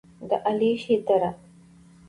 [0.29, 1.31] د علیشې دره: